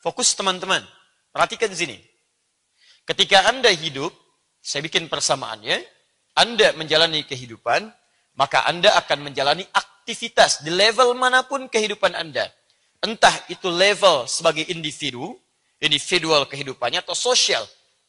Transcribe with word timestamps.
Fokus 0.00 0.32
teman-teman. 0.32 0.80
Perhatikan 1.28 1.68
sini. 1.76 2.00
Ketika 3.04 3.52
Anda 3.52 3.68
hidup, 3.68 4.08
saya 4.64 4.80
bikin 4.80 5.12
persamaannya, 5.12 5.76
Anda 6.40 6.72
menjalani 6.72 7.28
kehidupan, 7.28 7.84
maka 8.32 8.64
Anda 8.64 8.96
akan 8.96 9.28
menjalani 9.28 9.68
aktivitas 9.68 10.64
di 10.64 10.72
level 10.72 11.12
mana 11.12 11.44
pun 11.44 11.68
kehidupan 11.68 12.16
Anda. 12.16 12.48
Entah 13.04 13.44
itu 13.52 13.68
level 13.68 14.24
sebagai 14.24 14.64
individu, 14.72 15.36
individual 15.84 16.48
kehidupannya, 16.48 17.04
atau 17.04 17.12
sosial, 17.12 17.64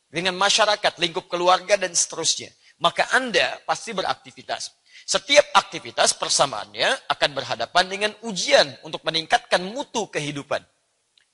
dengan 0.08 0.36
masyarakat, 0.40 0.96
lingkup 0.96 1.28
keluarga, 1.28 1.76
dan 1.76 1.92
seterusnya. 1.92 2.56
Maka 2.80 3.12
Anda 3.12 3.60
pasti 3.68 3.92
beraktivitas. 3.92 4.72
Setiap 5.04 5.44
aktivitas 5.60 6.16
persamaannya 6.16 7.12
akan 7.12 7.30
berhadapan 7.36 7.86
dengan 7.92 8.12
ujian 8.24 8.80
untuk 8.88 9.04
meningkatkan 9.04 9.60
mutu 9.60 10.08
kehidupan. 10.08 10.64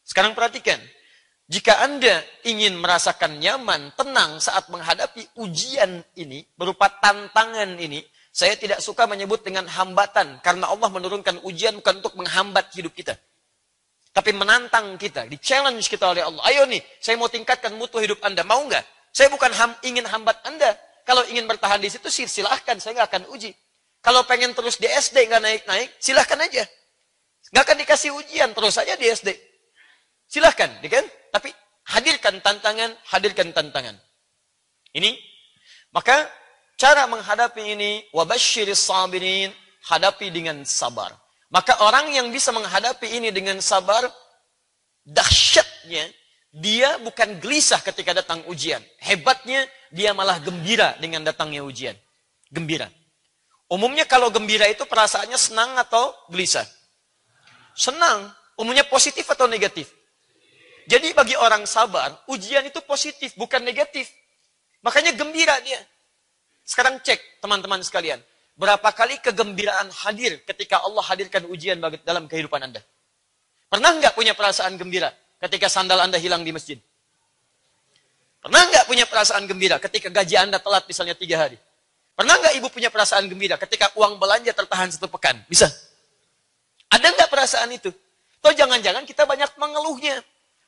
Sekarang 0.08 0.31
perhatikan, 0.31 0.80
jika 1.52 1.83
Anda 1.83 2.23
ingin 2.47 2.80
merasakan 2.80 3.44
nyaman, 3.44 3.91
tenang 4.00 4.39
saat 4.39 4.72
menghadapi 4.72 5.36
ujian 5.36 6.00
ini, 6.16 6.47
berupa 6.55 6.88
tantangan 6.88 7.75
ini, 7.75 8.00
saya 8.31 8.55
tidak 8.55 8.80
suka 8.80 9.03
menyebut 9.03 9.44
dengan 9.44 9.67
hambatan, 9.67 10.39
karena 10.39 10.72
Allah 10.72 10.88
menurunkan 10.88 11.44
ujian 11.44 11.75
bukan 11.83 12.00
untuk 12.00 12.16
menghambat 12.16 12.72
hidup 12.72 12.95
kita. 12.95 13.19
Tapi 14.16 14.31
menantang 14.31 14.95
kita, 14.95 15.28
di 15.28 15.35
challenge 15.39 15.91
kita 15.91 16.08
oleh 16.08 16.23
Allah. 16.23 16.44
Ayo 16.47 16.63
nih, 16.67 16.80
saya 17.03 17.19
mau 17.19 17.28
tingkatkan 17.28 17.75
mutu 17.75 18.00
hidup 18.00 18.23
Anda, 18.23 18.47
mau 18.47 18.63
nggak? 18.63 19.11
Saya 19.11 19.28
bukan 19.28 19.52
ham, 19.55 19.72
ingin 19.83 20.08
hambat 20.08 20.39
Anda. 20.47 20.75
Kalau 21.03 21.23
ingin 21.31 21.47
bertahan 21.47 21.80
di 21.80 21.88
situ, 21.88 22.08
silahkan, 22.11 22.80
saya 22.80 22.95
nggak 22.95 23.08
akan 23.08 23.23
uji. 23.31 23.55
Kalau 24.03 24.23
pengen 24.28 24.52
terus 24.52 24.80
di 24.80 24.88
SD 24.88 25.31
nggak 25.31 25.41
naik-naik, 25.44 25.89
silahkan 26.00 26.39
aja. 26.44 26.63
Nggak 27.55 27.63
akan 27.63 27.78
dikasih 27.88 28.11
ujian, 28.11 28.52
terus 28.52 28.75
saja 28.75 29.00
di 29.00 29.08
SD. 29.08 29.47
Silahkan, 30.28 30.70
ya 30.83 30.89
kan? 30.92 31.06
Tapi 31.31 31.50
hadirkan 31.88 32.44
tantangan, 32.44 32.92
hadirkan 33.08 33.50
tantangan. 33.56 33.95
Ini, 34.92 35.16
maka 35.95 36.28
cara 36.75 37.08
menghadapi 37.08 37.64
ini, 37.64 38.03
wabashiris 38.11 38.92
sabirin, 38.92 39.52
hadapi 39.88 40.28
dengan 40.30 40.61
sabar. 40.67 41.16
Maka 41.47 41.80
orang 41.80 42.11
yang 42.11 42.28
bisa 42.28 42.52
menghadapi 42.52 43.08
ini 43.08 43.31
dengan 43.31 43.64
sabar, 43.64 44.03
dahsyatnya, 45.08 46.11
dia 46.52 47.00
bukan 47.00 47.39
gelisah 47.39 47.80
ketika 47.80 48.12
datang 48.12 48.44
ujian. 48.52 48.84
Hebatnya, 49.00 49.64
dia 49.91 50.12
malah 50.12 50.44
gembira 50.44 51.00
dengan 51.00 51.23
datangnya 51.23 51.64
ujian. 51.64 51.95
Gembira. 52.52 52.91
Umumnya 53.67 54.08
kalau 54.08 54.31
gembira 54.31 54.67
itu 54.67 54.84
perasaannya 54.88 55.36
senang 55.39 55.75
atau 55.75 56.16
gelisah? 56.31 56.64
Senang. 57.75 58.31
Umumnya 58.56 58.88
positif 58.88 59.28
atau 59.28 59.47
negatif? 59.47 59.91
Jadi 60.88 61.12
bagi 61.12 61.36
orang 61.36 61.68
sabar, 61.68 62.16
ujian 62.31 62.64
itu 62.64 62.80
positif, 62.88 63.36
bukan 63.36 63.59
negatif. 63.59 64.08
Makanya 64.80 65.12
gembira 65.20 65.59
dia. 65.59 65.84
Sekarang 66.64 67.03
cek 67.03 67.44
teman-teman 67.44 67.84
sekalian. 67.84 68.24
Berapa 68.56 68.90
kali 68.96 69.20
kegembiraan 69.20 69.92
hadir 69.92 70.40
ketika 70.47 70.80
Allah 70.81 71.03
hadirkan 71.03 71.46
ujian 71.52 71.78
dalam 71.78 72.26
kehidupan 72.26 72.64
Anda? 72.64 72.81
Pernah 73.68 74.00
nggak 74.00 74.16
punya 74.16 74.31
perasaan 74.31 74.80
gembira 74.80 75.12
ketika 75.44 75.68
sandal 75.68 76.00
Anda 76.00 76.16
hilang 76.18 76.47
di 76.47 76.56
masjid? 76.56 76.80
Pernah 78.40 78.64
nggak 78.72 78.86
punya 78.88 79.03
perasaan 79.03 79.44
gembira 79.44 79.76
ketika 79.84 80.08
gaji 80.08 80.40
Anda 80.40 80.58
telat 80.58 80.88
misalnya 80.88 81.20
tiga 81.20 81.36
hari? 81.36 81.59
Pernah 82.16 82.34
nggak 82.40 82.53
ibu 82.58 82.68
punya 82.72 82.88
perasaan 82.88 83.28
gembira 83.28 83.59
ketika 83.59 83.92
uang 84.00 84.18
belanja 84.18 84.56
tertahan 84.56 84.88
satu 84.88 85.12
pekan? 85.12 85.38
Bisa? 85.52 85.68
Ada 86.88 87.12
nggak 87.12 87.30
perasaan 87.30 87.70
itu? 87.76 87.92
Atau 88.40 88.56
jangan-jangan 88.56 89.03
kita 89.03 89.28
banyak 89.28 89.52
mengeluhnya. 89.59 90.24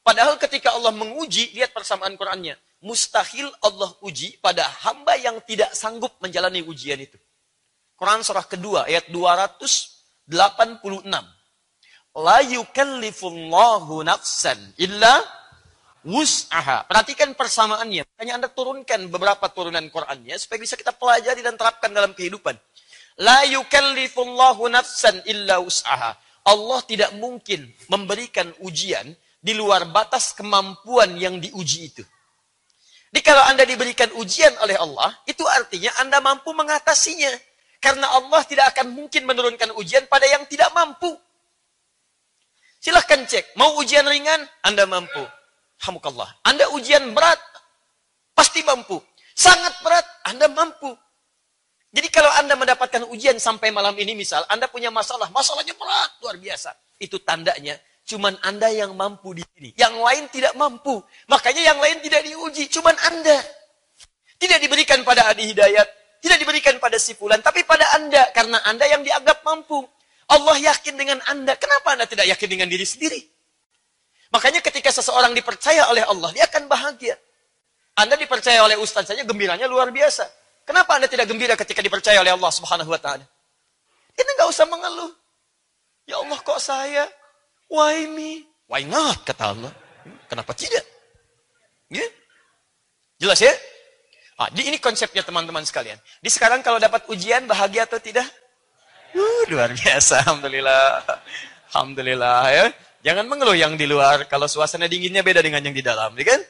Padahal 0.09 0.41
ketika 0.41 0.73
Allah 0.73 0.89
menguji, 0.89 1.53
lihat 1.53 1.69
persamaan 1.69 2.17
Qur'annya. 2.17 2.57
Mustahil 2.81 3.45
Allah 3.61 3.93
uji 4.01 4.41
pada 4.41 4.65
hamba 4.81 5.13
yang 5.21 5.37
tidak 5.45 5.69
sanggup 5.77 6.17
menjalani 6.17 6.65
ujian 6.65 6.97
itu. 6.97 7.13
Quran 7.93 8.25
surah 8.25 8.41
kedua 8.49 8.89
ayat 8.89 9.05
286. 9.13 10.33
La 12.25 12.41
yukallifullahu 12.41 14.01
nafsan 14.01 14.57
illa 14.81 15.21
wus'aha. 16.01 16.89
Perhatikan 16.89 17.37
persamaannya. 17.37 18.01
Hanya 18.17 18.41
Anda 18.41 18.49
turunkan 18.49 19.13
beberapa 19.13 19.45
turunan 19.53 19.85
Qur'annya 19.93 20.33
supaya 20.41 20.57
bisa 20.57 20.73
kita 20.73 20.89
pelajari 20.89 21.45
dan 21.45 21.53
terapkan 21.53 21.93
dalam 21.93 22.17
kehidupan. 22.17 22.57
La 23.21 23.45
yukallifullahu 23.45 24.73
nafsan 24.73 25.21
illa 25.29 25.61
wus'aha. 25.61 26.17
Allah 26.49 26.79
tidak 26.89 27.13
mungkin 27.13 27.69
memberikan 27.93 28.49
ujian 28.65 29.13
di 29.39 29.55
luar 29.55 29.87
batas 29.87 30.35
kemampuan 30.35 31.15
yang 31.15 31.39
diuji 31.39 31.79
itu. 31.91 32.03
Jadi 33.09 33.21
kalau 33.25 33.41
Anda 33.49 33.65
diberikan 33.65 34.13
ujian 34.19 34.53
oleh 34.61 34.77
Allah, 34.77 35.15
itu 35.25 35.41
artinya 35.47 35.89
Anda 35.97 36.21
mampu 36.21 36.53
mengatasinya. 36.53 37.33
Karena 37.79 38.11
Allah 38.11 38.43
tidak 38.43 38.75
akan 38.75 38.91
mungkin 38.91 39.23
menurunkan 39.23 39.71
ujian 39.79 40.05
pada 40.11 40.27
yang 40.27 40.43
tidak 40.45 40.69
mampu. 40.75 41.15
Silahkan 42.83 43.23
cek, 43.23 43.55
mau 43.55 43.79
ujian 43.79 44.03
ringan, 44.03 44.43
Anda 44.61 44.83
mampu. 44.83 45.23
Hamukallah. 45.87 46.27
Anda 46.43 46.67
ujian 46.75 47.15
berat, 47.15 47.39
pasti 48.35 48.61
mampu. 48.67 48.99
Sangat 49.31 49.79
berat, 49.79 50.03
Anda 50.27 50.51
mampu. 50.51 50.91
Jadi 51.89 52.07
kalau 52.11 52.29
Anda 52.35 52.53
mendapatkan 52.59 53.07
ujian 53.09 53.39
sampai 53.39 53.71
malam 53.71 53.95
ini 53.95 54.13
misal, 54.13 54.43
Anda 54.51 54.67
punya 54.67 54.91
masalah, 54.91 55.31
masalahnya 55.31 55.73
berat, 55.73 56.19
luar 56.21 56.35
biasa. 56.35 56.75
Itu 56.99 57.23
tandanya 57.23 57.79
Cuman 58.09 58.33
Anda 58.41 58.73
yang 58.73 58.97
mampu 58.97 59.37
di 59.37 59.45
sini. 59.53 59.69
Yang 59.77 60.01
lain 60.01 60.23
tidak 60.33 60.57
mampu. 60.57 60.97
Makanya 61.29 61.61
yang 61.61 61.77
lain 61.77 62.01
tidak 62.01 62.25
diuji. 62.25 62.65
Cuman 62.73 62.97
Anda. 63.05 63.37
Tidak 64.41 64.57
diberikan 64.57 65.05
pada 65.05 65.29
Adi 65.29 65.53
Hidayat. 65.53 66.17
Tidak 66.17 66.37
diberikan 66.41 66.81
pada 66.81 66.97
si 66.97 67.13
Fulan. 67.13 67.37
Tapi 67.45 67.61
pada 67.69 67.85
Anda. 67.93 68.33
Karena 68.33 68.65
Anda 68.65 68.89
yang 68.89 69.05
dianggap 69.05 69.45
mampu. 69.45 69.85
Allah 70.25 70.57
yakin 70.57 70.97
dengan 70.97 71.21
Anda. 71.29 71.53
Kenapa 71.61 71.93
Anda 71.93 72.09
tidak 72.09 72.25
yakin 72.33 72.49
dengan 72.49 72.65
diri 72.65 72.81
sendiri? 72.81 73.21
Makanya 74.33 74.65
ketika 74.65 74.89
seseorang 74.89 75.37
dipercaya 75.37 75.85
oleh 75.93 76.01
Allah. 76.01 76.33
Dia 76.33 76.49
akan 76.49 76.65
bahagia. 76.65 77.13
Anda 77.93 78.17
dipercaya 78.17 78.65
oleh 78.65 78.73
Ustaz 78.81 79.05
saja 79.05 79.21
gembiranya 79.21 79.69
luar 79.69 79.93
biasa. 79.93 80.25
Kenapa 80.65 80.97
Anda 80.97 81.05
tidak 81.05 81.29
gembira 81.29 81.53
ketika 81.53 81.85
dipercaya 81.85 82.25
oleh 82.25 82.33
Allah 82.33 82.49
subhanahu 82.49 82.89
wa 82.89 82.97
ta'ala? 82.97 83.25
Ini 84.17 84.29
nggak 84.33 84.49
usah 84.49 84.65
mengeluh. 84.65 85.13
Ya 86.09 86.17
Allah 86.17 86.39
kok 86.41 86.57
saya 86.57 87.05
Why 87.69 88.09
me? 88.09 88.49
Why 88.65 88.81
not? 88.83 89.21
Kata 89.23 89.53
Allah. 89.53 89.73
Kenapa 90.25 90.57
tidak? 90.57 90.81
Ya? 91.89 92.05
Jelas 93.21 93.37
ya? 93.41 93.53
Ah, 94.39 94.49
di 94.49 94.65
ini 94.65 94.81
konsepnya 94.81 95.21
teman-teman 95.21 95.61
sekalian. 95.67 95.99
Di 96.23 96.29
sekarang 96.31 96.65
kalau 96.65 96.81
dapat 96.81 97.05
ujian 97.11 97.45
bahagia 97.45 97.85
atau 97.85 98.01
tidak? 98.01 98.25
Uh, 99.13 99.43
luar 99.51 99.73
biasa, 99.73 100.25
alhamdulillah. 100.25 101.03
Alhamdulillah 101.73 102.41
ya. 102.49 102.65
Jangan 102.99 103.25
mengeluh 103.27 103.55
yang 103.55 103.75
di 103.79 103.85
luar 103.87 104.27
kalau 104.31 104.47
suasana 104.47 104.87
dinginnya 104.87 105.23
beda 105.23 105.39
dengan 105.43 105.63
yang 105.63 105.75
di 105.75 105.83
dalam, 105.83 106.15
ya 106.15 106.25
kan? 106.25 106.41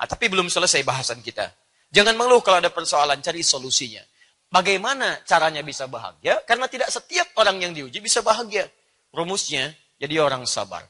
Ah, 0.00 0.08
tapi 0.08 0.26
belum 0.32 0.50
selesai 0.50 0.82
bahasan 0.82 1.20
kita. 1.20 1.52
Jangan 1.94 2.18
mengeluh 2.18 2.42
kalau 2.42 2.58
ada 2.58 2.72
persoalan, 2.72 3.22
cari 3.22 3.44
solusinya. 3.44 4.02
Bagaimana 4.50 5.22
caranya 5.26 5.62
bisa 5.62 5.86
bahagia? 5.86 6.42
Karena 6.48 6.66
tidak 6.66 6.90
setiap 6.90 7.30
orang 7.38 7.60
yang 7.62 7.72
diuji 7.74 7.98
bisa 8.00 8.22
bahagia. 8.22 8.66
Rumusnya, 9.14 9.70
jadi 9.98 10.20
orang 10.22 10.44
sabar. 10.44 10.82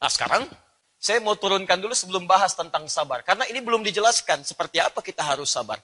Nah 0.00 0.10
sekarang 0.10 0.48
saya 1.00 1.16
mau 1.24 1.32
turunkan 1.32 1.80
dulu 1.80 1.96
sebelum 1.96 2.28
bahas 2.28 2.52
tentang 2.52 2.84
sabar. 2.84 3.24
Karena 3.24 3.48
ini 3.48 3.64
belum 3.64 3.80
dijelaskan 3.80 4.44
seperti 4.44 4.84
apa 4.84 5.00
kita 5.00 5.24
harus 5.24 5.48
sabar. 5.48 5.80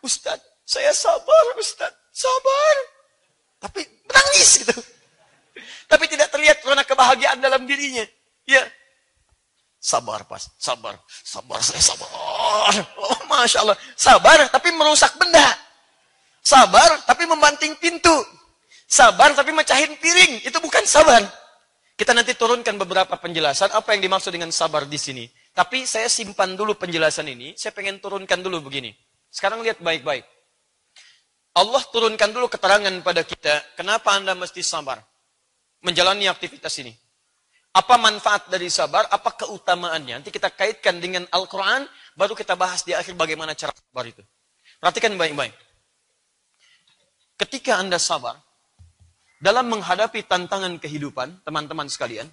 Ustadz, 0.00 0.64
saya 0.64 0.96
sabar 0.96 1.44
Ustadz. 1.60 2.08
Sabar. 2.08 2.76
Tapi 3.60 3.84
menangis 4.08 4.64
gitu. 4.64 4.76
Tapi 5.84 6.04
tidak 6.08 6.32
terlihat 6.32 6.64
karena 6.64 6.84
kebahagiaan 6.88 7.38
dalam 7.40 7.68
dirinya. 7.68 8.04
Ya. 8.48 8.64
Sabar 9.76 10.24
pas, 10.24 10.48
sabar. 10.56 10.96
Sabar, 11.20 11.60
saya 11.60 11.84
sabar. 11.84 12.08
Oh 12.96 13.20
Masya 13.28 13.60
Allah. 13.60 13.76
Sabar 13.92 14.48
tapi 14.48 14.72
merusak 14.72 15.12
benda. 15.20 15.52
Sabar 16.40 17.04
tapi 17.04 17.28
membanting 17.28 17.76
pintu. 17.76 18.16
Sabar 18.84 19.32
tapi 19.32 19.50
mecahin 19.50 19.96
piring. 19.96 20.44
Itu 20.44 20.60
bukan 20.60 20.84
sabar. 20.84 21.24
Kita 21.94 22.10
nanti 22.10 22.34
turunkan 22.34 22.74
beberapa 22.74 23.14
penjelasan 23.14 23.70
apa 23.70 23.94
yang 23.94 24.02
dimaksud 24.10 24.34
dengan 24.34 24.50
sabar 24.50 24.82
di 24.84 24.98
sini. 24.98 25.24
Tapi 25.54 25.86
saya 25.86 26.10
simpan 26.10 26.58
dulu 26.58 26.74
penjelasan 26.74 27.30
ini. 27.30 27.54
Saya 27.54 27.70
pengen 27.70 28.02
turunkan 28.02 28.42
dulu 28.42 28.66
begini. 28.66 28.90
Sekarang 29.30 29.62
lihat 29.62 29.78
baik-baik. 29.78 30.26
Allah 31.54 31.82
turunkan 31.94 32.34
dulu 32.34 32.50
keterangan 32.50 32.90
pada 33.06 33.22
kita. 33.22 33.78
Kenapa 33.78 34.18
Anda 34.18 34.34
mesti 34.34 34.58
sabar? 34.58 34.98
Menjalani 35.86 36.26
aktivitas 36.26 36.74
ini. 36.82 36.90
Apa 37.74 37.94
manfaat 37.94 38.50
dari 38.50 38.66
sabar? 38.70 39.06
Apa 39.10 39.34
keutamaannya? 39.38 40.22
Nanti 40.22 40.34
kita 40.34 40.50
kaitkan 40.50 40.98
dengan 40.98 41.26
Al-Quran. 41.30 41.86
Baru 42.18 42.34
kita 42.34 42.58
bahas 42.58 42.82
di 42.82 42.90
akhir 42.90 43.14
bagaimana 43.14 43.54
cara 43.54 43.70
sabar 43.70 44.06
itu. 44.06 44.22
Perhatikan 44.82 45.14
baik-baik. 45.14 45.54
Ketika 47.38 47.78
Anda 47.78 47.98
sabar, 48.02 48.38
dalam 49.44 49.68
menghadapi 49.68 50.24
tantangan 50.24 50.80
kehidupan, 50.80 51.44
teman-teman 51.44 51.84
sekalian, 51.92 52.24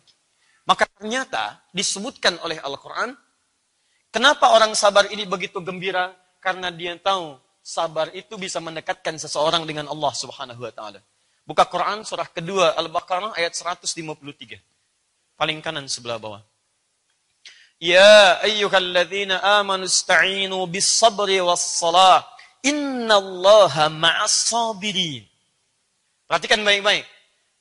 maka 0.64 0.88
ternyata 0.96 1.60
disebutkan 1.76 2.40
oleh 2.40 2.56
Al-Quran, 2.64 3.12
kenapa 4.16 4.56
orang 4.56 4.72
sabar 4.72 5.12
ini 5.12 5.28
begitu 5.28 5.60
gembira? 5.60 6.16
Karena 6.40 6.72
dia 6.72 6.96
tahu 6.96 7.36
sabar 7.60 8.16
itu 8.16 8.40
bisa 8.40 8.64
mendekatkan 8.64 9.20
seseorang 9.20 9.68
dengan 9.68 9.92
Allah 9.92 10.14
Subhanahu 10.16 10.64
wa 10.64 10.72
taala. 10.72 11.04
Buka 11.44 11.68
Quran 11.68 12.08
surah 12.08 12.32
kedua 12.32 12.80
Al-Baqarah 12.80 13.36
ayat 13.36 13.60
153. 13.60 15.36
Paling 15.36 15.60
kanan 15.60 15.92
sebelah 15.92 16.16
bawah. 16.16 16.40
Ya 17.76 18.40
ayyuhalladzina 18.40 19.42
amanu 19.60 19.84
bis 20.72 20.88
sabri 20.88 21.44
was 21.44 21.60
salah. 21.60 22.24
Innallaha 22.64 23.92
ma'as 23.92 24.54
sabirin. 24.54 25.31
Perhatikan 26.32 26.64
baik-baik. 26.64 27.04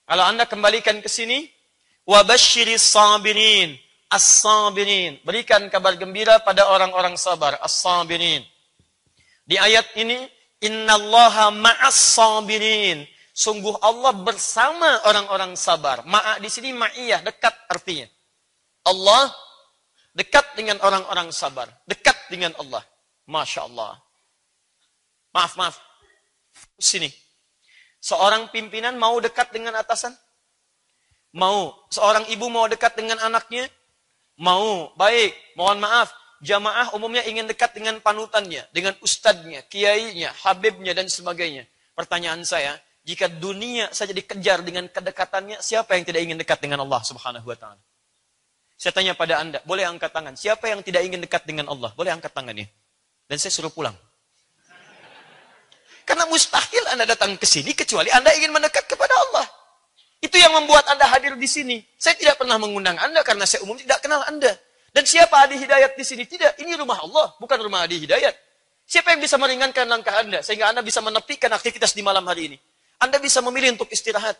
Kalau 0.06 0.22
Anda 0.30 0.46
kembalikan 0.46 1.02
ke 1.02 1.10
sini, 1.10 1.42
wabashiris 2.06 2.94
sabirin, 2.94 3.74
as-sabirin. 4.06 5.18
Berikan 5.26 5.66
kabar 5.66 5.98
gembira 5.98 6.38
pada 6.38 6.70
orang-orang 6.70 7.18
sabar, 7.18 7.58
as-sabirin. 7.66 8.46
Di 9.42 9.58
ayat 9.58 9.90
ini, 9.98 10.22
innallaha 10.62 11.50
ma'as 11.50 11.98
sabirin. 11.98 13.10
Sungguh 13.34 13.74
Allah 13.82 14.14
bersama 14.14 15.02
orang-orang 15.02 15.58
sabar. 15.58 16.06
Ma'a 16.06 16.38
di 16.38 16.46
sini 16.46 16.70
ma'iyah, 16.70 17.26
dekat 17.26 17.66
artinya. 17.66 18.06
Allah 18.86 19.34
dekat 20.14 20.46
dengan 20.54 20.78
orang-orang 20.86 21.34
sabar. 21.34 21.66
Dekat 21.90 22.14
dengan 22.30 22.54
Allah. 22.54 22.86
Masya 23.26 23.66
Allah. 23.66 23.98
Maaf, 25.34 25.58
maaf. 25.58 25.74
Sini. 26.78 27.29
Seorang 28.00 28.48
pimpinan 28.48 28.96
mau 28.96 29.20
dekat 29.20 29.52
dengan 29.52 29.76
atasan? 29.76 30.16
Mau. 31.36 31.76
Seorang 31.92 32.26
ibu 32.32 32.48
mau 32.48 32.66
dekat 32.66 32.96
dengan 32.96 33.20
anaknya? 33.20 33.68
Mau. 34.40 34.90
Baik. 34.96 35.36
Mohon 35.54 35.78
maaf. 35.84 36.08
Jamaah 36.40 36.96
umumnya 36.96 37.20
ingin 37.28 37.44
dekat 37.44 37.76
dengan 37.76 38.00
panutannya, 38.00 38.64
dengan 38.72 38.96
ustadznya, 39.04 39.60
kiainya, 39.68 40.32
habibnya, 40.40 40.96
dan 40.96 41.04
sebagainya. 41.04 41.68
Pertanyaan 41.92 42.40
saya, 42.48 42.80
jika 43.04 43.28
dunia 43.28 43.92
saja 43.92 44.16
dikejar 44.16 44.64
dengan 44.64 44.88
kedekatannya, 44.88 45.60
siapa 45.60 46.00
yang 46.00 46.04
tidak 46.08 46.24
ingin 46.24 46.40
dekat 46.40 46.56
dengan 46.64 46.80
Allah 46.80 47.04
subhanahu 47.04 47.44
wa 47.44 47.56
ta'ala? 47.60 47.76
Saya 48.80 48.96
tanya 48.96 49.12
pada 49.12 49.36
anda, 49.36 49.60
boleh 49.68 49.84
angkat 49.84 50.08
tangan. 50.08 50.32
Siapa 50.32 50.64
yang 50.72 50.80
tidak 50.80 51.04
ingin 51.04 51.20
dekat 51.20 51.44
dengan 51.44 51.68
Allah? 51.68 51.92
Boleh 51.92 52.16
angkat 52.16 52.32
tangannya. 52.32 52.64
Dan 53.28 53.36
saya 53.36 53.52
suruh 53.52 53.68
pulang. 53.68 53.92
Karena 56.10 56.26
mustahil 56.26 56.84
Anda 56.90 57.06
datang 57.06 57.38
ke 57.38 57.46
sini 57.46 57.70
kecuali 57.70 58.10
Anda 58.10 58.34
ingin 58.34 58.50
mendekat 58.50 58.90
kepada 58.90 59.14
Allah. 59.14 59.46
Itu 60.18 60.34
yang 60.42 60.50
membuat 60.58 60.90
Anda 60.90 61.06
hadir 61.06 61.38
di 61.38 61.46
sini. 61.46 61.78
Saya 61.94 62.18
tidak 62.18 62.34
pernah 62.34 62.58
mengundang 62.58 62.98
Anda 62.98 63.22
karena 63.22 63.46
saya 63.46 63.62
umum 63.62 63.78
tidak 63.78 64.02
kenal 64.02 64.26
Anda. 64.26 64.50
Dan 64.90 65.06
siapa 65.06 65.46
Adi 65.46 65.54
Hidayat 65.62 65.94
di 65.94 66.02
sini? 66.02 66.26
Tidak, 66.26 66.58
ini 66.66 66.74
rumah 66.74 66.98
Allah, 66.98 67.30
bukan 67.38 67.62
rumah 67.62 67.86
Adi 67.86 68.02
Hidayat. 68.02 68.34
Siapa 68.90 69.14
yang 69.14 69.22
bisa 69.22 69.38
meringankan 69.38 69.86
langkah 69.86 70.18
Anda 70.18 70.42
sehingga 70.42 70.74
Anda 70.74 70.82
bisa 70.82 70.98
menepikan 70.98 71.54
aktivitas 71.54 71.94
di 71.94 72.02
malam 72.02 72.26
hari 72.26 72.50
ini? 72.50 72.58
Anda 72.98 73.22
bisa 73.22 73.38
memilih 73.38 73.78
untuk 73.78 73.86
istirahat. 73.94 74.34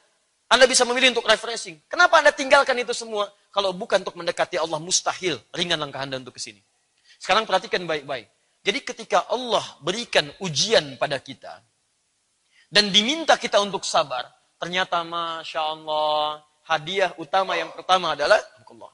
Anda 0.50 0.66
bisa 0.66 0.82
memilih 0.82 1.14
untuk 1.14 1.22
refreshing. 1.22 1.78
Kenapa 1.86 2.18
Anda 2.18 2.34
tinggalkan 2.34 2.74
itu 2.82 2.90
semua? 2.90 3.30
Kalau 3.54 3.70
bukan 3.70 4.02
untuk 4.02 4.18
mendekati 4.18 4.58
Allah, 4.58 4.82
mustahil 4.82 5.38
ringan 5.54 5.78
langkah 5.78 6.02
Anda 6.02 6.18
untuk 6.18 6.34
ke 6.34 6.42
sini. 6.42 6.58
Sekarang 7.22 7.46
perhatikan 7.46 7.86
baik-baik. 7.86 8.26
Jadi 8.60 8.78
ketika 8.84 9.24
Allah 9.32 9.64
berikan 9.80 10.28
ujian 10.44 11.00
pada 11.00 11.16
kita, 11.16 11.64
dan 12.70 12.92
diminta 12.92 13.40
kita 13.40 13.58
untuk 13.58 13.82
sabar, 13.82 14.28
ternyata 14.60 15.00
Masya 15.00 15.60
Allah, 15.64 16.44
hadiah 16.68 17.10
utama 17.16 17.56
yang 17.56 17.72
pertama 17.72 18.12
adalah, 18.12 18.38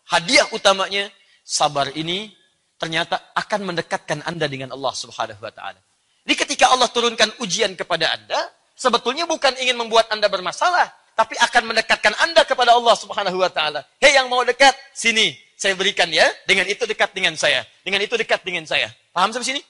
hadiah 0.08 0.46
utamanya, 0.54 1.10
sabar 1.42 1.90
ini 1.98 2.30
ternyata 2.78 3.34
akan 3.34 3.74
mendekatkan 3.74 4.22
Anda 4.24 4.46
dengan 4.46 4.72
Allah 4.72 4.94
Subhanahu 4.94 5.42
wa 5.42 5.52
taala. 5.52 5.80
Jadi 6.24 6.34
ketika 6.34 6.70
Allah 6.70 6.88
turunkan 6.88 7.28
ujian 7.42 7.74
kepada 7.74 8.14
Anda, 8.14 8.38
sebetulnya 8.78 9.26
bukan 9.26 9.54
ingin 9.58 9.76
membuat 9.76 10.08
Anda 10.14 10.30
bermasalah, 10.30 10.88
tapi 11.19 11.34
akan 11.36 11.74
mendekatkan 11.74 12.14
Anda 12.22 12.46
kepada 12.46 12.72
Allah 12.72 12.94
Subhanahu 12.94 13.38
wa 13.42 13.50
taala. 13.50 13.82
Hei 13.98 14.14
yang 14.14 14.30
mau 14.30 14.46
dekat, 14.46 14.72
sini 14.94 15.34
saya 15.56 15.72
berikan 15.72 16.06
ya. 16.12 16.28
Dengan 16.44 16.69
itu 16.69 16.84
dekat 16.84 17.16
dengan 17.16 17.32
saya. 17.34 17.64
Dengan 17.80 18.04
itu 18.04 18.14
dekat 18.14 18.44
dengan 18.44 18.69
saya. 18.69 18.92
Paham 19.16 19.32
sampai 19.32 19.48
sini? 19.48 19.62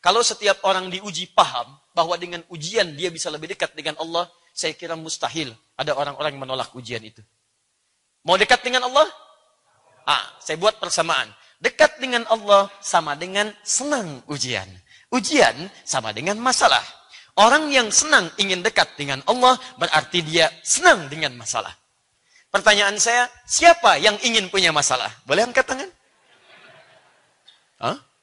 Kalau 0.00 0.24
setiap 0.24 0.64
orang 0.64 0.88
diuji 0.88 1.28
paham 1.36 1.76
bahwa 1.92 2.16
dengan 2.16 2.40
ujian 2.48 2.96
dia 2.96 3.12
bisa 3.12 3.28
lebih 3.28 3.52
dekat 3.52 3.76
dengan 3.76 4.00
Allah, 4.00 4.24
saya 4.56 4.72
kira 4.72 4.96
mustahil 4.96 5.52
ada 5.76 5.92
orang-orang 5.92 6.32
yang 6.32 6.48
menolak 6.48 6.72
ujian 6.72 7.04
itu. 7.04 7.20
Mau 8.24 8.40
dekat 8.40 8.64
dengan 8.64 8.88
Allah? 8.88 9.04
Ah, 10.08 10.24
saya 10.40 10.56
buat 10.56 10.80
persamaan. 10.80 11.28
Dekat 11.60 12.00
dengan 12.00 12.24
Allah 12.32 12.72
sama 12.80 13.12
dengan 13.20 13.52
senang 13.60 14.24
ujian. 14.32 14.68
Ujian 15.12 15.68
sama 15.84 16.16
dengan 16.16 16.40
masalah. 16.40 16.80
Orang 17.36 17.68
yang 17.68 17.92
senang 17.92 18.32
ingin 18.40 18.64
dekat 18.64 18.96
dengan 18.96 19.20
Allah 19.28 19.60
berarti 19.76 20.24
dia 20.24 20.48
senang 20.64 21.12
dengan 21.12 21.36
masalah. 21.36 21.76
Pertanyaan 22.48 22.96
saya, 22.96 23.28
siapa 23.44 24.00
yang 24.00 24.16
ingin 24.24 24.48
punya 24.48 24.72
masalah? 24.72 25.12
Boleh 25.28 25.44
angkat 25.44 25.68
tangan? 25.68 25.90
Hah? 27.82 28.13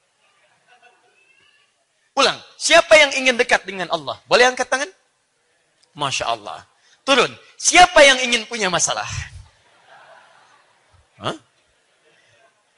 Ulang, 2.16 2.38
siapa 2.60 2.92
yang 3.00 3.12
ingin 3.16 3.36
dekat 3.40 3.64
dengan 3.64 3.88
Allah? 3.88 4.20
Boleh 4.28 4.52
angkat 4.52 4.68
tangan? 4.68 4.90
Masya 5.96 6.28
Allah. 6.28 6.68
Turun, 7.08 7.32
siapa 7.56 8.04
yang 8.04 8.20
ingin 8.20 8.44
punya 8.46 8.68
masalah? 8.68 9.08
Hah? 11.24 11.36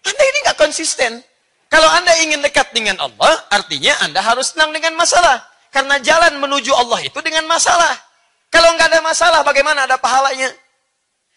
Anda 0.04 0.24
ini 0.24 0.38
nggak 0.46 0.60
konsisten. 0.60 1.24
Kalau 1.68 1.90
Anda 1.90 2.14
ingin 2.22 2.46
dekat 2.46 2.70
dengan 2.70 3.02
Allah, 3.02 3.34
artinya 3.50 3.98
Anda 4.06 4.22
harus 4.22 4.54
senang 4.54 4.70
dengan 4.70 4.94
masalah. 4.94 5.42
Karena 5.74 5.98
jalan 5.98 6.38
menuju 6.38 6.70
Allah 6.70 7.02
itu 7.02 7.18
dengan 7.26 7.50
masalah. 7.50 7.98
Kalau 8.54 8.70
nggak 8.78 8.94
ada 8.94 9.02
masalah, 9.02 9.42
bagaimana 9.42 9.90
ada 9.90 9.98
pahalanya? 9.98 10.54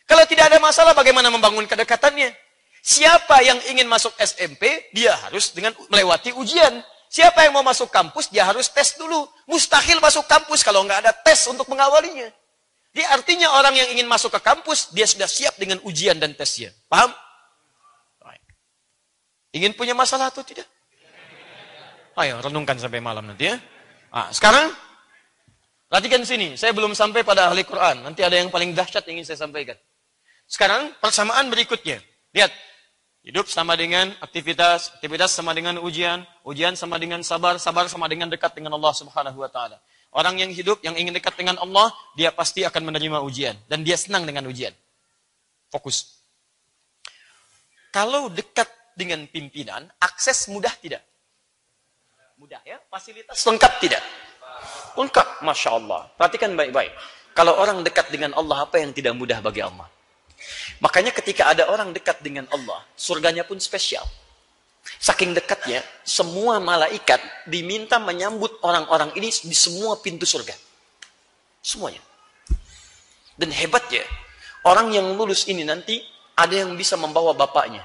Kalau 0.05 0.23
tidak 0.29 0.53
ada 0.53 0.61
masalah, 0.61 0.93
bagaimana 0.93 1.33
membangun 1.33 1.65
kedekatannya? 1.65 2.37
Siapa 2.85 3.43
yang 3.43 3.59
ingin 3.73 3.89
masuk 3.89 4.13
SMP, 4.21 4.93
dia 4.93 5.17
harus 5.25 5.51
dengan 5.57 5.73
melewati 5.89 6.37
ujian. 6.37 6.85
Siapa 7.07 7.47
yang 7.47 7.55
mau 7.55 7.65
masuk 7.65 7.89
kampus, 7.89 8.29
dia 8.29 8.45
harus 8.45 8.67
tes 8.69 8.99
dulu. 8.99 9.27
Mustahil 9.47 10.03
masuk 10.03 10.27
kampus 10.27 10.67
kalau 10.67 10.83
nggak 10.83 11.07
ada 11.07 11.13
tes 11.15 11.47
untuk 11.47 11.67
mengawalinya. 11.71 12.29
Jadi 12.97 13.05
artinya 13.13 13.53
orang 13.61 13.77
yang 13.77 13.89
ingin 13.93 14.09
masuk 14.09 14.33
ke 14.33 14.41
kampus, 14.41 14.91
dia 14.91 15.05
sudah 15.05 15.29
siap 15.29 15.55
dengan 15.61 15.79
ujian 15.85 16.17
dan 16.17 16.33
tesnya. 16.33 16.73
Paham? 16.89 17.13
Ingin 19.57 19.73
punya 19.73 19.97
masalah 19.97 20.29
atau 20.29 20.45
tidak? 20.45 20.69
Ayo, 22.17 22.41
renungkan 22.45 22.77
sampai 22.77 23.01
malam 23.01 23.25
nanti 23.25 23.49
ya. 23.49 23.57
Ah, 24.13 24.29
sekarang, 24.29 24.69
perhatikan 25.89 26.25
sini. 26.29 26.61
Saya 26.61 26.77
belum 26.77 26.93
sampai 26.93 27.25
pada 27.25 27.49
ahli 27.49 27.65
Quran. 27.65 28.05
Nanti 28.05 28.21
ada 28.21 28.37
yang 28.37 28.53
paling 28.53 28.77
dahsyat 28.77 29.09
yang 29.09 29.21
ingin 29.21 29.33
saya 29.33 29.49
sampaikan. 29.49 29.77
Sekarang 30.45 30.93
persamaan 31.01 31.49
berikutnya. 31.49 32.05
Lihat, 32.37 32.53
hidup 33.27 33.51
sama 33.51 33.75
dengan 33.75 34.15
aktivitas, 34.23 34.95
aktivitas 35.03 35.35
sama 35.35 35.51
dengan 35.51 35.83
ujian, 35.83 36.23
ujian 36.47 36.79
sama 36.79 36.95
dengan 37.03 37.27
sabar, 37.27 37.59
sabar 37.59 37.91
sama 37.91 38.07
dengan 38.07 38.31
dekat 38.31 38.55
dengan 38.55 38.79
Allah 38.79 38.95
Subhanahu 38.95 39.43
wa 39.43 39.51
taala. 39.51 39.83
Orang 40.15 40.39
yang 40.39 40.55
hidup 40.55 40.79
yang 40.87 40.95
ingin 40.95 41.11
dekat 41.11 41.35
dengan 41.35 41.59
Allah, 41.59 41.91
dia 42.15 42.31
pasti 42.31 42.63
akan 42.63 42.87
menerima 42.87 43.19
ujian 43.27 43.59
dan 43.67 43.83
dia 43.83 43.99
senang 43.99 44.23
dengan 44.23 44.47
ujian. 44.47 44.71
Fokus. 45.69 46.23
Kalau 47.91 48.31
dekat 48.31 48.71
dengan 48.95 49.27
pimpinan, 49.27 49.91
akses 49.99 50.47
mudah 50.47 50.73
tidak? 50.79 51.03
Mudah 52.39 52.63
ya? 52.63 52.79
Fasilitas 52.87 53.43
lengkap 53.43 53.73
tidak? 53.83 54.01
Lengkap, 54.95 55.43
Masya 55.43 55.71
Allah. 55.75 56.09
Perhatikan 56.15 56.55
baik-baik. 56.55 56.95
Kalau 57.37 57.53
orang 57.59 57.85
dekat 57.85 58.09
dengan 58.09 58.33
Allah, 58.33 58.65
apa 58.65 58.81
yang 58.81 58.97
tidak 58.97 59.13
mudah 59.13 59.45
bagi 59.45 59.61
Allah? 59.61 59.89
Makanya 60.81 61.13
ketika 61.13 61.49
ada 61.49 61.69
orang 61.73 61.93
dekat 61.97 62.21
dengan 62.21 62.45
Allah, 62.53 62.85
surganya 62.97 63.45
pun 63.49 63.57
spesial. 63.57 64.05
Saking 65.01 65.35
dekatnya, 65.35 65.83
semua 66.07 66.63
malaikat 66.63 67.19
diminta 67.49 67.99
menyambut 67.99 68.63
orang-orang 68.63 69.11
ini 69.19 69.33
di 69.33 69.57
semua 69.57 69.99
pintu 69.99 70.29
surga. 70.29 70.55
Semuanya. 71.65 71.99
Dan 73.35 73.51
hebatnya, 73.51 74.07
orang 74.63 74.95
yang 74.95 75.19
lulus 75.19 75.51
ini 75.51 75.67
nanti 75.67 76.01
ada 76.39 76.55
yang 76.55 76.77
bisa 76.79 76.95
membawa 76.95 77.35
bapaknya, 77.35 77.83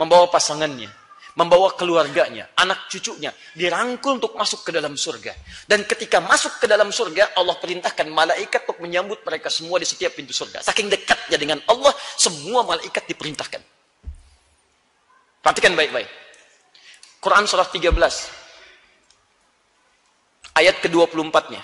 membawa 0.00 0.26
pasangannya, 0.28 0.90
membawa 1.34 1.74
keluarganya, 1.74 2.46
anak 2.54 2.86
cucunya, 2.86 3.34
dirangkul 3.58 4.22
untuk 4.22 4.38
masuk 4.38 4.62
ke 4.62 4.70
dalam 4.70 4.94
surga. 4.94 5.34
Dan 5.66 5.82
ketika 5.82 6.22
masuk 6.22 6.62
ke 6.62 6.70
dalam 6.70 6.94
surga, 6.94 7.34
Allah 7.34 7.58
perintahkan 7.58 8.06
malaikat 8.06 8.62
untuk 8.70 8.78
menyambut 8.78 9.18
mereka 9.26 9.50
semua 9.50 9.82
di 9.82 9.86
setiap 9.86 10.14
pintu 10.14 10.30
surga. 10.30 10.62
Saking 10.62 10.86
dekatnya 10.86 11.34
dengan 11.34 11.58
Allah, 11.66 11.90
semua 12.14 12.62
malaikat 12.62 13.10
diperintahkan. 13.10 13.58
Perhatikan 15.42 15.74
baik-baik. 15.74 16.06
Quran 17.18 17.50
surah 17.50 17.66
13. 17.66 20.54
Ayat 20.54 20.78
ke-24-nya. 20.78 21.58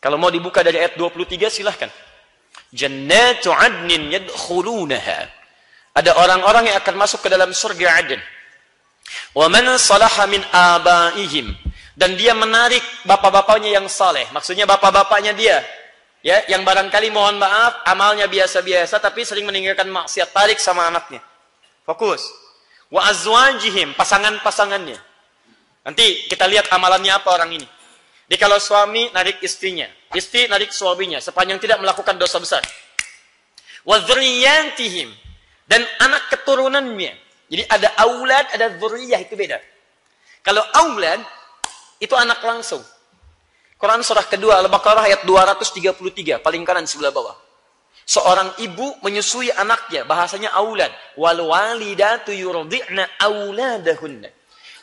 Kalau 0.00 0.16
mau 0.16 0.32
dibuka 0.32 0.64
dari 0.64 0.80
ayat 0.80 0.96
23 0.96 1.52
silahkan. 1.52 1.92
Jannatu 2.72 3.52
adnin 3.52 4.08
yadkhulunaha. 4.08 5.43
Ada 5.94 6.18
orang-orang 6.18 6.74
yang 6.74 6.76
akan 6.82 6.94
masuk 6.98 7.22
ke 7.22 7.28
dalam 7.30 7.54
surga 7.54 8.02
Aden. 8.02 8.20
Wa 9.30 9.46
man 9.46 9.66
salaha 9.78 10.26
min 10.26 10.42
abaihim. 10.50 11.54
Dan 11.94 12.18
dia 12.18 12.34
menarik 12.34 12.82
bapak-bapaknya 13.06 13.78
yang 13.78 13.86
saleh. 13.86 14.26
Maksudnya 14.34 14.66
bapak-bapaknya 14.66 15.30
dia. 15.38 15.62
Ya, 16.24 16.40
yang 16.50 16.64
barangkali 16.64 17.12
mohon 17.12 17.36
maaf, 17.36 17.84
amalnya 17.84 18.26
biasa-biasa 18.26 18.96
tapi 18.98 19.22
sering 19.22 19.46
meninggalkan 19.46 19.86
maksiat. 19.86 20.34
Tarik 20.34 20.58
sama 20.58 20.90
anaknya. 20.90 21.22
Fokus 21.84 22.44
wa 22.94 23.02
azwajihim, 23.10 23.98
pasangan-pasangannya. 23.98 24.98
Nanti 25.84 26.30
kita 26.30 26.46
lihat 26.46 26.70
amalannya 26.70 27.12
apa 27.12 27.28
orang 27.34 27.50
ini. 27.58 27.66
Jadi 28.24 28.36
kalau 28.40 28.56
suami 28.56 29.12
narik 29.12 29.42
istrinya, 29.44 29.84
istri 30.16 30.48
narik 30.48 30.72
suaminya 30.72 31.20
sepanjang 31.20 31.60
tidak 31.60 31.82
melakukan 31.82 32.16
dosa 32.16 32.40
besar. 32.40 32.62
Wa 33.84 34.00
dzurriyyatihim 34.00 35.23
dan 35.64 35.82
anak 36.00 36.32
keturunannya. 36.32 37.12
Jadi 37.48 37.62
ada 37.68 37.88
aulad, 38.00 38.46
ada 38.52 38.72
dzurriyyah 38.76 39.20
itu 39.20 39.36
beda. 39.36 39.60
Kalau 40.44 40.64
aulad 40.76 41.20
itu 42.00 42.12
anak 42.16 42.40
langsung. 42.44 42.82
Quran 43.74 44.00
surah 44.00 44.24
kedua 44.28 44.64
Al-Baqarah 44.64 45.04
ayat 45.08 45.20
233 45.28 46.40
paling 46.40 46.62
kanan 46.64 46.88
sebelah 46.88 47.12
bawah. 47.12 47.36
Seorang 48.04 48.60
ibu 48.60 49.00
menyusui 49.00 49.48
anaknya, 49.48 50.04
bahasanya 50.04 50.52
aulad. 50.52 50.92
Wal 51.16 51.40
walidatu 51.40 52.36
yurdi'na 52.36 53.16
auladahunna. 53.16 54.28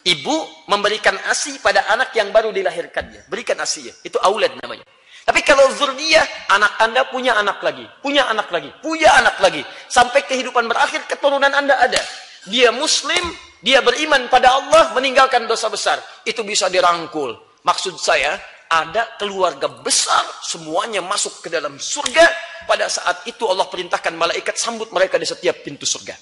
Ibu 0.02 0.66
memberikan 0.66 1.14
ASI 1.30 1.62
pada 1.62 1.86
anak 1.94 2.10
yang 2.18 2.34
baru 2.34 2.50
dilahirkannya. 2.50 3.30
Berikan 3.30 3.62
ASI 3.62 3.82
ya. 3.86 3.94
Itu 4.02 4.18
aulad 4.18 4.58
namanya. 4.58 4.82
Tapi 5.22 5.46
kalau 5.46 5.70
zuriyah, 5.78 6.26
anak 6.50 6.74
Anda 6.82 7.02
punya 7.06 7.38
anak 7.38 7.62
lagi, 7.62 7.86
punya 8.02 8.26
anak 8.26 8.50
lagi, 8.50 8.74
punya 8.82 9.10
anak 9.22 9.38
lagi. 9.38 9.62
Sampai 9.86 10.26
kehidupan 10.26 10.66
berakhir, 10.66 11.06
keturunan 11.06 11.52
Anda 11.54 11.78
ada. 11.78 12.02
Dia 12.50 12.74
muslim, 12.74 13.22
dia 13.62 13.86
beriman 13.86 14.26
pada 14.34 14.58
Allah, 14.58 14.98
meninggalkan 14.98 15.46
dosa 15.46 15.70
besar. 15.70 16.02
Itu 16.26 16.42
bisa 16.42 16.74
dirangkul. 16.74 17.38
Maksud 17.62 18.02
saya, 18.02 18.42
ada 18.72 19.20
keluarga 19.22 19.70
besar, 19.70 20.26
semuanya 20.42 21.06
masuk 21.06 21.46
ke 21.46 21.50
dalam 21.54 21.78
surga. 21.78 22.26
Pada 22.66 22.90
saat 22.90 23.28
itu 23.30 23.46
Allah 23.46 23.70
perintahkan 23.70 24.16
malaikat 24.18 24.58
sambut 24.58 24.90
mereka 24.90 25.22
di 25.22 25.28
setiap 25.30 25.62
pintu 25.62 25.86
surga. 25.86 26.18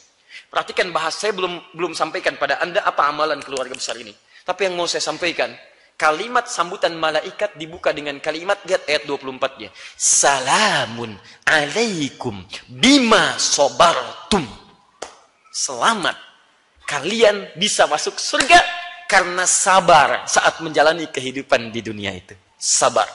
Perhatikan 0.49 0.89
bahasa 0.89 1.29
saya 1.29 1.37
belum 1.37 1.77
belum 1.77 1.93
sampaikan 1.93 2.35
pada 2.41 2.57
Anda 2.57 2.81
apa 2.81 3.05
amalan 3.05 3.37
keluarga 3.45 3.77
besar 3.77 3.95
ini. 4.01 4.11
Tapi 4.41 4.65
yang 4.65 4.73
mau 4.73 4.89
saya 4.89 5.05
sampaikan, 5.05 5.53
kalimat 5.99 6.47
sambutan 6.47 6.95
malaikat 6.95 7.59
dibuka 7.59 7.91
dengan 7.91 8.15
kalimat 8.23 8.55
lihat 8.63 8.87
ayat 8.87 9.03
24-nya. 9.03 9.67
Salamun 9.99 11.11
alaikum 11.43 12.39
bima 12.71 13.35
sobartum. 13.35 14.47
Selamat. 15.51 16.15
Kalian 16.87 17.51
bisa 17.59 17.85
masuk 17.85 18.15
surga 18.15 18.63
karena 19.11 19.43
sabar 19.43 20.23
saat 20.25 20.63
menjalani 20.63 21.11
kehidupan 21.11 21.69
di 21.69 21.83
dunia 21.83 22.15
itu. 22.15 22.33
Sabar. 22.55 23.05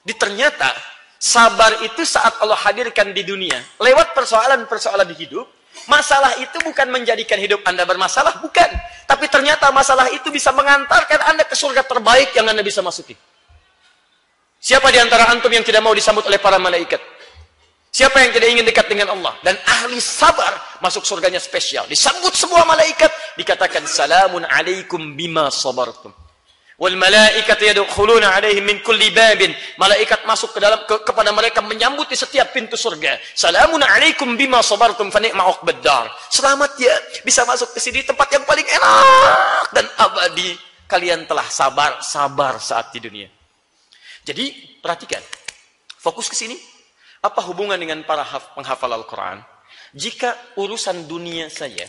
Di 0.00 0.14
ternyata 0.14 0.70
sabar 1.18 1.82
itu 1.82 2.06
saat 2.06 2.38
Allah 2.38 2.56
hadirkan 2.62 3.10
di 3.10 3.26
dunia 3.26 3.58
lewat 3.82 4.14
persoalan-persoalan 4.14 5.10
di 5.10 5.16
hidup, 5.26 5.50
masalah 5.90 6.38
itu 6.40 6.56
bukan 6.64 6.88
menjadikan 6.90 7.38
hidup 7.38 7.60
Anda 7.66 7.84
bermasalah, 7.84 8.40
bukan. 8.40 8.70
Tapi 9.04 9.28
ternyata 9.28 9.68
masalah 9.70 10.08
itu 10.10 10.32
bisa 10.32 10.50
mengantarkan 10.50 11.34
Anda 11.34 11.44
ke 11.44 11.52
surga 11.52 11.84
terbaik 11.84 12.32
yang 12.32 12.48
Anda 12.48 12.64
bisa 12.64 12.80
masuki. 12.80 13.14
Siapa 14.64 14.88
di 14.88 14.96
antara 14.96 15.28
antum 15.28 15.52
yang 15.52 15.60
tidak 15.60 15.84
mau 15.84 15.92
disambut 15.92 16.24
oleh 16.24 16.40
para 16.40 16.56
malaikat? 16.56 16.96
Siapa 17.94 18.16
yang 18.26 18.34
tidak 18.34 18.48
ingin 18.50 18.66
dekat 18.66 18.90
dengan 18.90 19.14
Allah 19.14 19.38
dan 19.44 19.54
ahli 19.60 20.02
sabar 20.02 20.80
masuk 20.82 21.06
surganya 21.06 21.38
spesial. 21.38 21.86
Disambut 21.86 22.34
semua 22.34 22.66
malaikat 22.66 23.12
dikatakan 23.38 23.86
salamun 23.86 24.42
alaikum 24.48 25.14
bima 25.14 25.46
sabartum. 25.52 26.10
Wal 26.74 26.98
malaikatu 26.98 27.70
yadkhuluna 27.70 28.34
alaihim 28.34 28.66
min 28.66 28.82
kulli 28.82 29.14
babin. 29.14 29.54
Malaikat 29.78 30.26
masuk 30.26 30.50
ke 30.54 30.58
dalam 30.58 30.82
ke, 30.82 31.06
kepada 31.06 31.30
mereka 31.30 31.62
menyambut 31.62 32.10
di 32.10 32.18
setiap 32.18 32.50
pintu 32.50 32.74
surga. 32.74 33.14
Salamun 33.38 33.78
alaikum 33.78 34.34
bima 34.34 34.58
sabartum 34.58 35.14
fa 35.14 35.22
ni'ma 35.22 35.46
dar. 35.78 36.10
Selamat 36.34 36.74
ya 36.82 36.94
bisa 37.22 37.46
masuk 37.46 37.70
ke 37.70 37.78
sini 37.78 38.02
tempat 38.02 38.26
yang 38.34 38.42
paling 38.42 38.66
enak 38.66 39.66
dan 39.70 39.86
abadi. 40.02 40.58
Kalian 40.84 41.24
telah 41.24 41.46
sabar, 41.48 42.02
sabar 42.04 42.60
saat 42.60 42.92
di 42.92 43.00
dunia. 43.00 43.30
Jadi 44.26 44.78
perhatikan. 44.82 45.22
Fokus 45.96 46.28
ke 46.28 46.36
sini 46.36 46.58
apa 47.24 47.40
hubungan 47.48 47.80
dengan 47.80 48.04
para 48.04 48.26
penghafal 48.52 48.92
Al-Quran? 48.92 49.40
Jika 49.96 50.58
urusan 50.60 51.08
dunia 51.08 51.48
saja, 51.48 51.88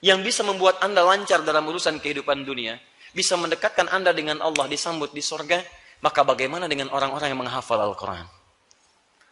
yang 0.00 0.24
bisa 0.24 0.40
membuat 0.40 0.80
Anda 0.80 1.04
lancar 1.04 1.44
dalam 1.44 1.68
urusan 1.68 2.00
kehidupan 2.00 2.48
dunia, 2.48 2.80
bisa 3.10 3.34
mendekatkan 3.34 3.90
Anda 3.90 4.14
dengan 4.14 4.38
Allah 4.42 4.66
disambut 4.70 5.10
di 5.10 5.22
sorga, 5.22 5.62
maka 6.00 6.24
bagaimana 6.24 6.70
dengan 6.70 6.88
orang-orang 6.94 7.32
yang 7.34 7.40
menghafal 7.40 7.78
Al-Quran? 7.80 8.24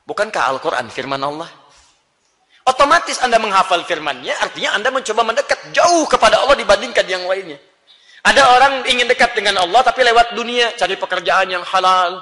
Bukankah 0.08 0.42
Al-Quran 0.56 0.86
firman 0.88 1.20
Allah? 1.20 1.48
Otomatis 2.68 3.16
Anda 3.24 3.40
menghafal 3.40 3.84
firmannya, 3.88 4.34
artinya 4.44 4.76
Anda 4.76 4.92
mencoba 4.92 5.24
mendekat 5.24 5.72
jauh 5.72 6.04
kepada 6.04 6.44
Allah 6.44 6.56
dibandingkan 6.56 7.06
yang 7.08 7.24
lainnya. 7.24 7.56
Ada 8.28 8.42
orang 8.44 8.72
ingin 8.84 9.08
dekat 9.08 9.32
dengan 9.32 9.56
Allah, 9.62 9.80
tapi 9.80 10.04
lewat 10.04 10.36
dunia, 10.36 10.76
cari 10.76 11.00
pekerjaan 11.00 11.48
yang 11.48 11.64
halal. 11.64 12.20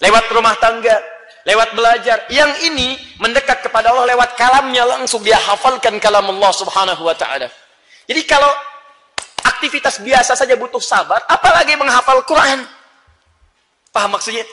Lewat 0.00 0.32
rumah 0.32 0.56
tangga, 0.56 0.96
lewat 1.44 1.76
belajar. 1.76 2.24
Yang 2.32 2.72
ini 2.72 2.96
mendekat 3.20 3.60
kepada 3.64 3.92
Allah 3.92 4.16
lewat 4.16 4.32
kalamnya 4.36 4.88
langsung 4.88 5.20
dia 5.20 5.36
hafalkan 5.36 6.00
kalam 6.00 6.24
Allah 6.24 6.52
subhanahu 6.56 7.02
wa 7.04 7.16
ta'ala. 7.16 7.48
Jadi 8.06 8.22
kalau 8.24 8.48
aktivitas 9.56 10.04
biasa 10.04 10.36
saja 10.36 10.54
butuh 10.54 10.80
sabar, 10.80 11.24
apalagi 11.24 11.72
menghafal 11.80 12.20
Quran. 12.28 12.62
Paham 13.90 14.12
maksudnya? 14.12 14.44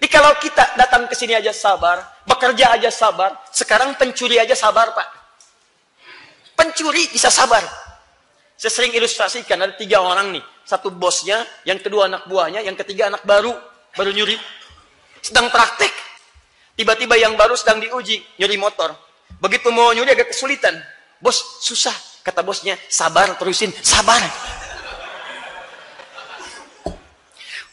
Jadi 0.00 0.08
kalau 0.08 0.32
kita 0.40 0.76
datang 0.80 1.08
ke 1.08 1.16
sini 1.16 1.36
aja 1.36 1.52
sabar, 1.52 2.00
bekerja 2.24 2.76
aja 2.76 2.88
sabar, 2.92 3.36
sekarang 3.52 3.96
pencuri 3.96 4.36
aja 4.40 4.56
sabar, 4.56 4.92
Pak. 4.96 5.08
Pencuri 6.56 7.08
bisa 7.12 7.28
sabar. 7.28 7.60
Saya 8.56 8.72
sering 8.72 8.92
ilustrasikan, 8.92 9.60
ada 9.60 9.76
tiga 9.76 10.04
orang 10.04 10.36
nih. 10.36 10.44
Satu 10.64 10.92
bosnya, 10.92 11.40
yang 11.64 11.80
kedua 11.80 12.08
anak 12.08 12.28
buahnya, 12.28 12.60
yang 12.60 12.76
ketiga 12.76 13.08
anak 13.08 13.24
baru, 13.24 13.52
baru 13.96 14.12
nyuri 14.12 14.36
sedang 15.20 15.52
praktek. 15.52 15.92
Tiba-tiba 16.76 17.16
yang 17.20 17.36
baru 17.36 17.56
sedang 17.56 17.80
diuji, 17.80 18.24
nyuri 18.40 18.56
motor. 18.56 18.92
Begitu 19.40 19.68
mau 19.68 19.92
nyuri 19.92 20.16
agak 20.16 20.32
kesulitan. 20.32 20.76
Bos, 21.20 21.60
susah. 21.60 22.09
Kata 22.20 22.44
bosnya, 22.44 22.76
sabar, 22.88 23.32
terusin. 23.40 23.72
Sabar. 23.80 24.20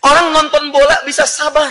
Orang 0.03 0.31
nonton 0.31 0.71
bola 0.71 1.03
bisa 1.03 1.27
sabar. 1.27 1.67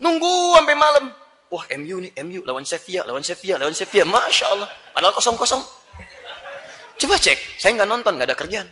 Nunggu 0.00 0.56
sampai 0.56 0.76
malam. 0.76 1.04
Wah, 1.52 1.68
MU 1.76 2.00
nih, 2.00 2.12
MU 2.24 2.40
lawan 2.48 2.64
Sevilla, 2.64 3.04
lawan 3.04 3.20
Sevilla, 3.20 3.60
lawan 3.60 3.76
Sevilla. 3.76 4.08
Masya 4.08 4.46
Allah. 4.56 4.68
Padahal 4.96 5.12
kosong-kosong. 5.12 5.60
Coba 6.96 7.20
cek, 7.20 7.60
saya 7.60 7.76
nggak 7.76 7.88
nonton, 7.88 8.16
nggak 8.16 8.28
ada 8.32 8.36
kerjaan. 8.38 8.68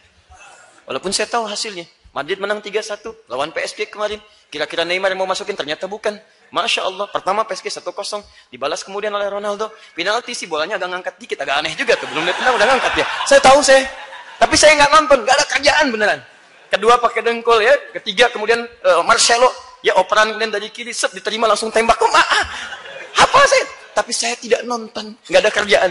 Walaupun 0.89 1.13
saya 1.13 1.29
tahu 1.29 1.45
hasilnya. 1.45 1.85
Madrid 2.11 2.43
menang 2.43 2.59
3-1 2.59 3.31
lawan 3.31 3.55
PSG 3.55 3.93
kemarin. 3.93 4.19
Kira-kira 4.51 4.83
Neymar 4.83 5.15
yang 5.15 5.23
mau 5.23 5.31
masukin 5.31 5.55
ternyata 5.55 5.87
bukan. 5.87 6.19
Masya 6.51 6.83
Allah, 6.83 7.07
pertama 7.07 7.47
PSG 7.47 7.71
1-0, 7.79 8.23
dibalas 8.51 8.83
kemudian 8.83 9.15
oleh 9.15 9.31
Ronaldo. 9.31 9.71
Penalti 9.95 10.35
sih 10.35 10.51
bolanya 10.51 10.83
agak 10.83 10.91
ngangkat 10.91 11.15
dikit, 11.23 11.39
agak 11.39 11.63
aneh 11.63 11.73
juga 11.79 11.95
tuh. 11.95 12.11
Belum 12.11 12.27
lihat 12.27 12.43
udah 12.43 12.67
ngangkat 12.67 12.93
ya. 12.99 13.07
Saya 13.23 13.41
tahu 13.43 13.63
saya. 13.63 13.87
Tapi 14.41 14.55
saya 14.59 14.75
nggak 14.75 14.91
nonton, 14.91 15.19
nggak 15.23 15.37
ada 15.37 15.47
kerjaan 15.47 15.87
beneran. 15.95 16.21
Kedua 16.71 16.99
pakai 16.99 17.23
dengkul 17.23 17.63
ya, 17.63 17.75
ketiga 17.99 18.31
kemudian 18.31 18.63
uh, 18.63 19.03
Marcelo 19.03 19.51
ya 19.83 19.99
operan 19.99 20.35
kemudian 20.35 20.55
dari 20.55 20.71
kiri 20.71 20.95
set 20.95 21.15
diterima 21.15 21.47
langsung 21.47 21.71
tembak. 21.71 21.99
Kok 21.99 22.11
ah, 22.15 22.47
apa 23.27 23.39
saya? 23.47 23.65
Tapi 23.91 24.13
saya 24.15 24.35
tidak 24.39 24.67
nonton, 24.67 25.19
nggak 25.29 25.41
ada 25.45 25.51
kerjaan. 25.51 25.91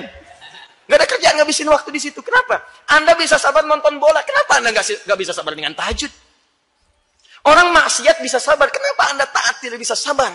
Nggak 0.90 0.98
ada 0.98 1.08
kerjaan 1.08 1.36
ngabisin 1.38 1.70
waktu 1.70 1.90
di 1.94 2.02
situ. 2.02 2.20
Kenapa? 2.26 2.66
Anda 2.90 3.14
bisa 3.14 3.38
sabar 3.38 3.62
nonton 3.62 4.02
bola. 4.02 4.26
Kenapa 4.26 4.58
Anda 4.58 4.74
nggak 4.74 5.20
bisa 5.22 5.32
sabar 5.38 5.54
dengan 5.54 5.78
tahajud? 5.78 6.10
Orang 7.46 7.70
maksiat 7.70 8.18
bisa 8.26 8.42
sabar. 8.42 8.74
Kenapa 8.74 9.14
Anda 9.14 9.30
taat 9.30 9.62
tidak 9.62 9.78
bisa 9.78 9.94
sabar? 9.94 10.34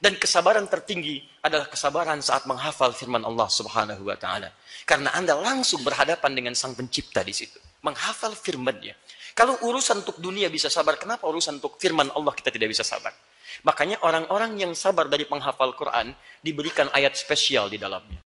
Dan 0.00 0.16
kesabaran 0.16 0.64
tertinggi 0.64 1.20
adalah 1.44 1.68
kesabaran 1.68 2.24
saat 2.24 2.48
menghafal 2.48 2.96
firman 2.96 3.20
Allah 3.20 3.52
Subhanahu 3.52 4.08
wa 4.08 4.16
taala. 4.16 4.48
Karena 4.88 5.12
Anda 5.12 5.36
langsung 5.36 5.84
berhadapan 5.84 6.32
dengan 6.32 6.56
Sang 6.56 6.72
Pencipta 6.72 7.20
di 7.20 7.36
situ. 7.36 7.60
Menghafal 7.84 8.32
firman-Nya. 8.32 8.96
Kalau 9.36 9.60
urusan 9.60 10.00
untuk 10.00 10.16
dunia 10.16 10.48
bisa 10.48 10.72
sabar, 10.72 10.96
kenapa 10.96 11.28
urusan 11.28 11.60
untuk 11.60 11.76
firman 11.76 12.08
Allah 12.16 12.32
kita 12.32 12.48
tidak 12.48 12.72
bisa 12.72 12.80
sabar? 12.80 13.12
Makanya 13.60 14.00
orang-orang 14.00 14.56
yang 14.56 14.72
sabar 14.72 15.04
dari 15.04 15.28
penghafal 15.28 15.76
Quran 15.76 16.16
diberikan 16.40 16.88
ayat 16.96 17.12
spesial 17.12 17.68
di 17.68 17.76
dalamnya. 17.76 18.16